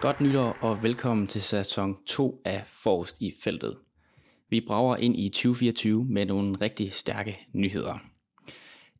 [0.00, 3.76] Godt nytår og velkommen til sæson 2 af Forrest i feltet.
[4.50, 7.98] Vi brager ind i 2024 med nogle rigtig stærke nyheder.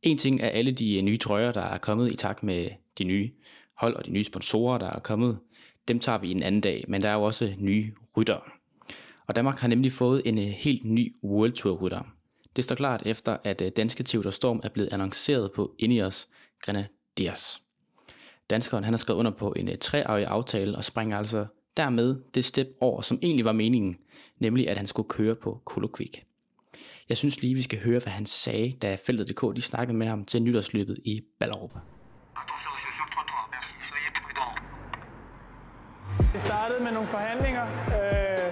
[0.01, 3.03] En ting er alle de øh, nye trøjer, der er kommet i takt med de
[3.03, 3.31] nye
[3.73, 5.39] hold og de nye sponsorer, der er kommet.
[5.87, 8.39] Dem tager vi en anden dag, men der er jo også nye rytter.
[9.27, 12.01] Og Danmark har nemlig fået en øh, helt ny World Tour rytter.
[12.55, 16.27] Det står klart efter, at øh, danske Theodor Storm er blevet annonceret på Ineos
[16.61, 17.68] Grenadiers.
[18.49, 21.45] Danskeren han har skrevet under på en øh, treårig aftale og springer altså
[21.77, 23.95] dermed det step over, som egentlig var meningen,
[24.39, 26.23] nemlig at han skulle køre på Kolokvik.
[27.09, 30.25] Jeg synes lige, vi skal høre, hvad han sagde, da Feltet.dk de snakkede med ham
[30.25, 31.71] til nytårsløbet i Ballerup.
[36.33, 37.65] Det startede med nogle forhandlinger
[37.97, 38.49] øh,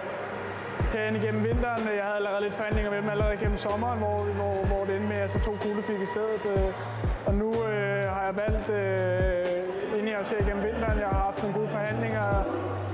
[0.93, 1.81] herhen igennem vinteren.
[1.95, 5.07] Jeg havde allerede lidt forhandlinger med dem allerede gennem sommeren, hvor, hvor, hvor det endte
[5.07, 6.41] med, at jeg så tog kuglefik i stedet.
[6.53, 6.73] Øh,
[7.27, 9.56] og nu øh, har jeg valgt øh,
[10.17, 10.99] ind os her igennem vinteren.
[10.99, 12.27] Jeg har haft nogle gode forhandlinger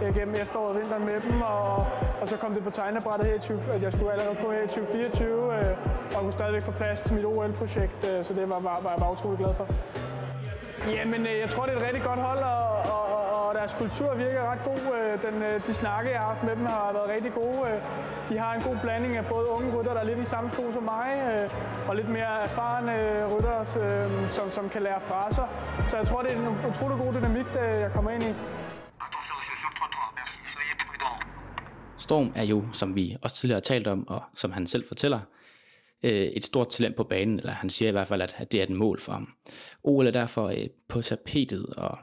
[0.03, 1.75] øh, gennem efteråret og vinteren med dem, og,
[2.21, 4.61] og så kom det på tegnebrættet her i 20, at jeg skulle allerede på her
[4.63, 5.77] i 2024, øh,
[6.15, 8.99] og kunne stadigvæk få plads til mit OL-projekt, øh, så det var, var, var jeg
[8.99, 9.67] bare utrolig glad for.
[10.95, 13.02] Jamen, øh, jeg tror, det er et rigtig godt hold, og, og,
[13.53, 14.81] og deres kultur virker ret god.
[14.97, 17.59] Øh, den, øh, de snakke, jeg har haft med dem, har været rigtig gode.
[17.69, 17.77] Øh,
[18.29, 20.63] de har en god blanding af både unge rytter, der er lidt i samme sko
[20.73, 21.09] som mig,
[21.87, 22.93] og lidt mere erfarne
[23.33, 23.57] rytter,
[24.27, 25.47] som, som kan lære fra sig.
[25.89, 28.33] Så jeg tror, det er en utrolig god dynamik, jeg kommer ind i.
[31.97, 35.19] Storm er jo, som vi også tidligere har talt om, og som han selv fortæller,
[36.03, 38.69] et stort talent på banen, eller han siger i hvert fald, at det er et
[38.69, 39.27] mål for ham.
[39.83, 40.53] OL er derfor
[40.89, 41.97] på tapetet, og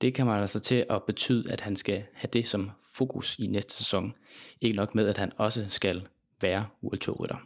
[0.00, 3.46] det kan man altså til at betyde, at han skal have det som fokus i
[3.46, 4.14] næste sæson.
[4.60, 6.02] Ikke nok med, at han også skal
[6.40, 7.36] være World Tour rytter.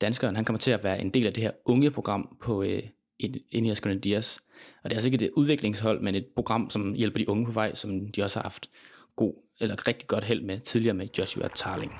[0.00, 2.82] Danskeren han kommer til at være en del af det her unge program på øh,
[3.50, 4.40] Ineos Grenadiers.
[4.82, 7.52] Og det er altså ikke et udviklingshold, men et program, som hjælper de unge på
[7.52, 8.70] vej, som de også har haft
[9.16, 11.92] god, eller rigtig godt held med tidligere med Joshua Tarling.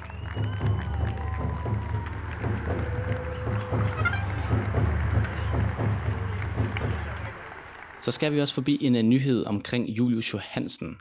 [8.01, 10.97] Så skal vi også forbi en, uh, nyhed omkring Julius Johansen.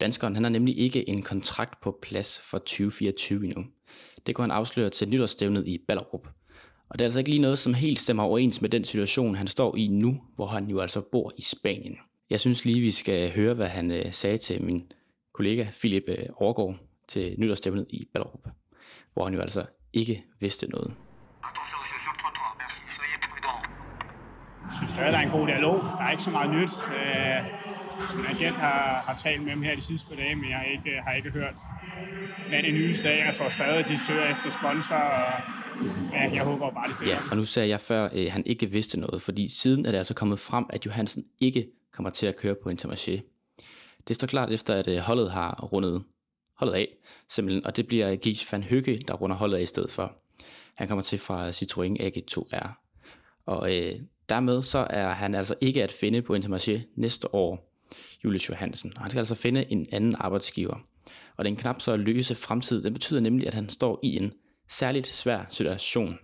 [0.00, 3.64] Danskeren han har nemlig ikke en kontrakt på plads for 2024 endnu.
[4.26, 6.28] Det kunne han afsløre til nytårsstævnet i Ballerup.
[6.88, 9.46] Og det er altså ikke lige noget, som helt stemmer overens med den situation, han
[9.46, 11.96] står i nu, hvor han jo altså bor i Spanien.
[12.30, 14.92] Jeg synes lige, vi skal høre, hvad han uh, sagde til min
[15.34, 16.76] kollega Philip uh, Overgaard
[17.08, 18.48] til nytårsstævnet i Ballerup,
[19.14, 20.94] hvor han jo altså ikke vidste noget.
[21.44, 21.77] Attention
[24.76, 25.76] synes stadig, der er en god dialog.
[25.98, 26.72] Der er ikke så meget nyt.
[26.98, 27.38] Øh,
[28.16, 30.64] min agent har, har talt med dem her de sidste par dage, men jeg har
[30.64, 31.54] ikke, har ikke hørt,
[32.48, 33.24] hvad det nyeste er.
[33.26, 35.32] Jeg tror stadig, at de søger efter sponsor, og
[36.12, 37.14] ja, jeg håber bare, det finder.
[37.14, 39.98] Ja, og nu sagde jeg før, at han ikke vidste noget, fordi siden er det
[39.98, 43.20] altså kommet frem, at Johansen ikke kommer til at køre på Intermarché.
[44.08, 46.04] Det står klart efter, at øh, holdet har rundet
[46.58, 46.88] holdet af,
[47.28, 50.12] simpelthen, og det bliver Gies van Høgge, der runder holdet af i stedet for.
[50.74, 52.68] Han kommer til fra Citroën AG2R.
[53.46, 57.74] Og øh, Dermed så er han altså ikke at finde på Intermarché næste år,
[58.24, 58.92] Julius Johansen.
[58.96, 60.76] Han skal altså finde en anden arbejdsgiver.
[61.36, 64.32] Og den knap så løse fremtid, den betyder nemlig, at han står i en
[64.68, 66.18] særligt svær situation.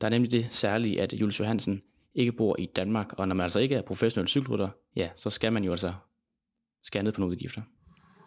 [0.00, 1.82] Der er nemlig det særlige, at Julius Johansen
[2.14, 5.52] ikke bor i Danmark, og når man altså ikke er professionel cykelrytter, ja, så skal
[5.52, 5.94] man jo altså
[6.82, 7.62] skære ned på nogle udgifter.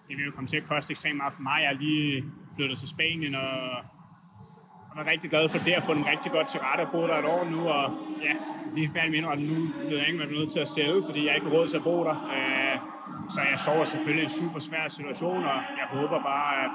[0.07, 1.61] Det vil jo komme til at koste ekstremt meget for mig.
[1.61, 2.23] Jeg er lige
[2.55, 3.49] flyttet til Spanien, og
[4.95, 6.81] jeg er rigtig glad for det, at få dem rigtig godt til rette.
[6.81, 7.85] og bo der et år nu, og
[8.27, 8.33] ja,
[8.75, 9.57] vi er færdig med at nu
[9.89, 11.83] ved jeg ikke, hvad nødt til at sælge, fordi jeg ikke har råd til at
[11.83, 12.17] bo der.
[12.35, 12.75] Øh,
[13.33, 16.71] så jeg sover selvfølgelig i en super svær situation, og jeg håber bare, at,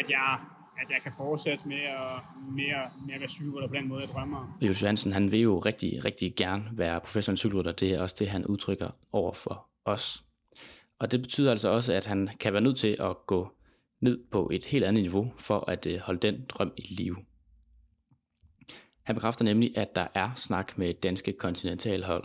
[0.00, 0.38] at jeg
[0.78, 2.12] at jeg kan fortsætte med at,
[2.56, 4.52] med at, med at være cykelrytter på den måde, jeg drømmer om.
[4.60, 7.72] Jules Johansen, han vil jo rigtig, rigtig gerne være professionel cykelrytter.
[7.72, 10.24] Det er også det, han udtrykker over for os.
[10.98, 13.55] Og det betyder altså også, at han kan være nødt til at gå
[14.00, 17.16] ned på et helt andet niveau for at øh, holde den drøm i live.
[19.02, 22.24] Han bekræfter nemlig, at der er snak med danske kontinentalhold.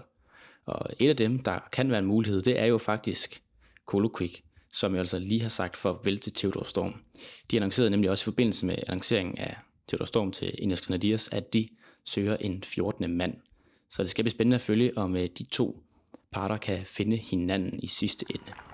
[0.65, 3.43] Og et af dem, der kan være en mulighed, det er jo faktisk
[3.85, 6.93] Colo Quick, som jeg altså lige har sagt farvel til Theodor Storm.
[7.51, 9.55] De annoncerede nemlig også i forbindelse med annonceringen af
[9.87, 11.67] Theodor Storm til Ines Grenadiers, at de
[12.05, 13.17] søger en 14.
[13.17, 13.33] mand.
[13.89, 15.83] Så det skal blive spændende at følge, om øh, de to
[16.31, 18.70] parter kan finde hinanden i sidste ende.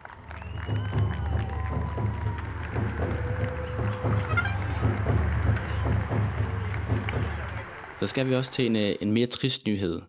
[8.00, 10.02] Så skal vi også til en, øh, en mere trist nyhed.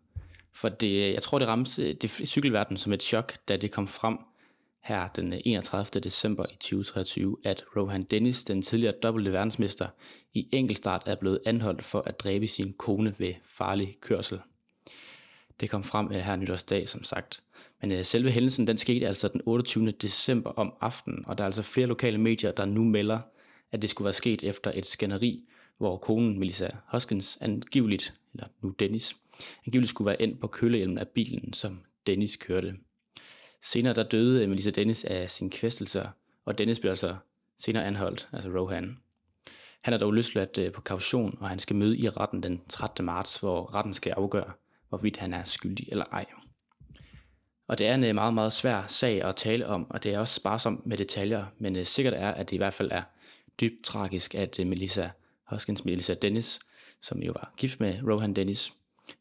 [0.52, 3.72] For det, øh, jeg tror, det ramte øh, det cykelverden som et chok, da det
[3.72, 4.18] kom frem
[4.82, 6.00] her den 31.
[6.00, 9.86] December i 2023, at Rohan Dennis, den tidligere dobbelte verdensmester,
[10.34, 14.40] i enkeltstart er blevet anholdt for at dræbe sin kone ved farlig kørsel.
[15.60, 17.42] Det kom frem her nytårsdag, som sagt.
[17.80, 19.90] Men selve hændelsen, den skete altså den 28.
[19.90, 23.18] december om aftenen, og der er altså flere lokale medier, der nu melder,
[23.72, 25.44] at det skulle være sket efter et skænderi,
[25.78, 29.16] hvor konen Melissa Hoskins angiveligt, eller nu Dennis,
[29.66, 32.74] angiveligt skulle være ind på kølehjelmen af bilen, som Dennis kørte.
[33.62, 36.08] Senere der døde øh, Melissa Dennis af sin kvæstelser,
[36.44, 37.16] og Dennis blev altså
[37.58, 38.98] senere anholdt, altså Rohan.
[39.80, 43.04] Han er dog løsladt øh, på kaution, og han skal møde i retten den 13.
[43.04, 44.52] marts, hvor retten skal afgøre,
[44.88, 46.26] hvorvidt han er skyldig eller ej.
[47.68, 50.18] Og det er en øh, meget, meget svær sag at tale om, og det er
[50.18, 53.02] også sparsomt med detaljer, men sikkert er, at det i hvert fald er
[53.60, 55.08] dybt tragisk, at Melissa
[55.48, 56.60] Hoskins Melissa Dennis,
[57.00, 58.72] som jo var gift med Rohan Dennis,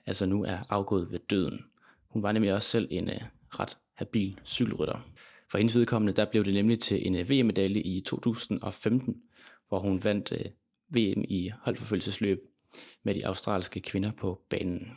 [0.06, 1.66] altså nu er afgået ved døden.
[2.10, 5.10] Hun var nemlig også selv en øh, ret habil cykelrytter.
[5.52, 9.22] For hendes vedkommende, der blev det nemlig til en øh, VM-medalje i 2015,
[9.68, 10.46] hvor hun vandt øh,
[10.90, 12.40] VM i holdforfølgelsesløb
[13.04, 14.92] med de australske kvinder på banen.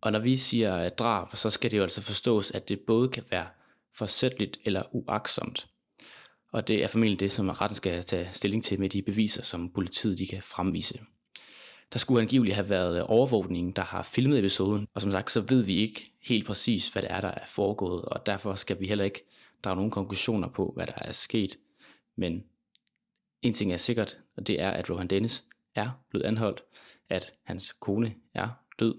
[0.00, 3.08] Og når vi siger øh, drab, så skal det jo altså forstås, at det både
[3.08, 3.46] kan være
[3.94, 5.68] forsætteligt eller uaksomt.
[6.56, 9.70] Og det er formentlig det, som retten skal tage stilling til med de beviser, som
[9.70, 11.00] politiet de kan fremvise.
[11.92, 15.64] Der skulle angiveligt have været overvågningen, der har filmet episoden, og som sagt, så ved
[15.64, 19.04] vi ikke helt præcis, hvad det er, der er foregået, og derfor skal vi heller
[19.04, 19.24] ikke
[19.64, 21.58] drage nogen konklusioner på, hvad der er sket.
[22.16, 22.44] Men
[23.42, 25.44] en ting er sikkert, og det er, at Rohan Dennis
[25.74, 26.62] er blevet anholdt,
[27.08, 28.48] at hans kone er
[28.78, 28.94] død,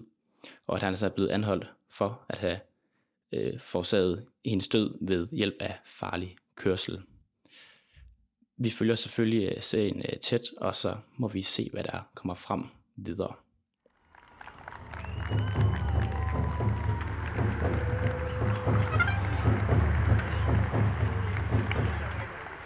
[0.66, 2.60] og at han altså er blevet anholdt for at have
[3.32, 7.02] øh, forårsaget hendes død ved hjælp af farlig kørsel.
[8.60, 12.34] Vi følger selvfølgelig øh, serien øh, tæt, og så må vi se, hvad der kommer
[12.34, 12.64] frem
[12.96, 13.34] videre.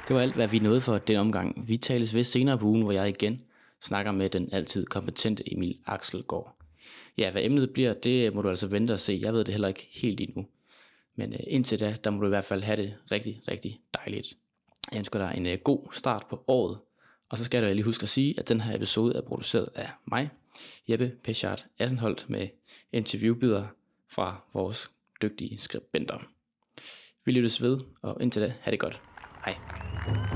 [0.09, 1.69] Det var alt, hvad vi nåede for den omgang.
[1.69, 3.43] Vi tales ved senere på ugen, hvor jeg igen
[3.81, 6.57] snakker med den altid kompetente Emil Axelgaard.
[7.19, 9.19] Ja, hvad emnet bliver, det øh, må du altså vente og se.
[9.23, 10.47] Jeg ved det heller ikke helt endnu.
[11.17, 14.37] Men øh, indtil da, der må du i hvert fald have det rigtig, rigtig dejligt.
[14.93, 16.79] Jeg ønsker dig en øh, god start på året.
[17.29, 19.91] Og så skal jeg lige huske at sige, at den her episode er produceret af
[20.05, 20.31] mig,
[20.89, 22.49] Jeppe Peschardt Assenholdt, med
[22.93, 23.67] interviewbider
[24.09, 24.91] fra vores
[25.23, 26.19] dygtige skribenter.
[27.25, 29.01] Vi lyttes ved, og indtil da, have det godt.
[29.45, 30.32] Hej.